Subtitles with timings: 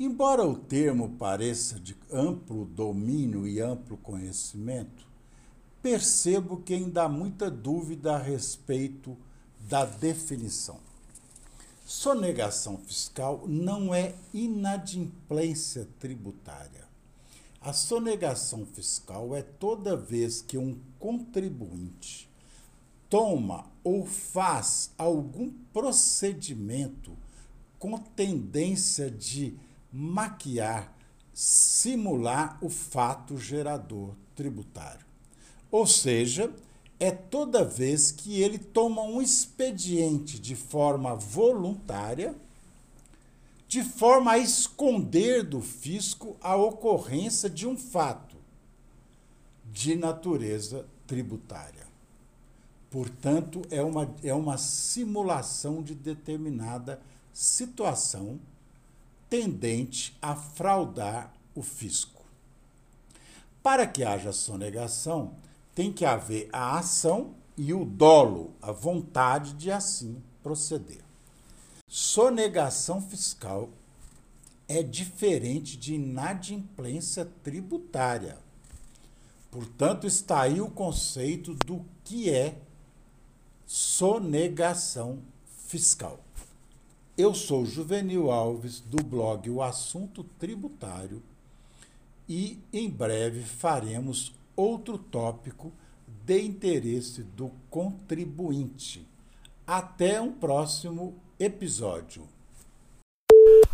[0.00, 5.04] Embora o termo pareça de amplo domínio e amplo conhecimento,
[5.82, 9.16] percebo que ainda há muita dúvida a respeito
[9.58, 10.78] da definição.
[11.84, 16.86] Sonegação fiscal não é inadimplência tributária.
[17.60, 22.30] A sonegação fiscal é toda vez que um contribuinte
[23.10, 27.16] toma ou faz algum procedimento
[27.80, 29.58] com tendência de
[29.92, 30.96] maquiar,
[31.32, 35.06] simular o fato gerador tributário.
[35.70, 36.52] Ou seja,
[36.98, 42.34] é toda vez que ele toma um expediente de forma voluntária,
[43.68, 48.36] de forma a esconder do fisco a ocorrência de um fato
[49.70, 51.86] de natureza tributária.
[52.90, 57.00] Portanto, é uma, é uma simulação de determinada
[57.32, 58.40] situação
[59.28, 62.24] tendente a fraudar o fisco.
[63.62, 65.34] Para que haja sonegação,
[65.74, 71.00] tem que haver a ação e o dolo, a vontade de assim proceder.
[71.88, 73.70] Sonegação fiscal
[74.68, 78.38] é diferente de inadimplência tributária.
[79.50, 82.58] Portanto, está aí o conceito do que é
[83.66, 85.20] sonegação
[85.66, 86.20] fiscal.
[87.18, 91.20] Eu sou Juvenil Alves, do blog O Assunto Tributário,
[92.28, 95.72] e em breve faremos outro tópico
[96.24, 99.04] de interesse do contribuinte.
[99.66, 102.22] Até um próximo episódio.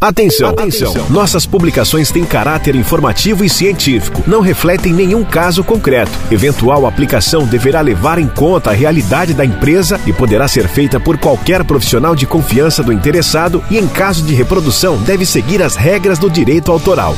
[0.00, 0.94] Atenção, atenção!
[1.10, 6.12] Nossas publicações têm caráter informativo e científico, não refletem nenhum caso concreto.
[6.30, 11.18] Eventual aplicação deverá levar em conta a realidade da empresa e poderá ser feita por
[11.18, 16.16] qualquer profissional de confiança do interessado e, em caso de reprodução, deve seguir as regras
[16.16, 17.16] do direito autoral.